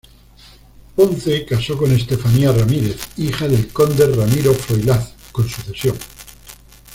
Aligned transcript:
Ponce 0.95 1.45
casó 1.45 1.77
con 1.77 1.91
Estefanía 1.91 2.51
Ramírez, 2.51 3.09
hija 3.17 3.47
del 3.47 3.67
conde 3.67 4.07
Ramiro 4.07 4.51
Froilaz, 4.51 5.13
con 5.31 5.47
sucesión. 5.47 5.95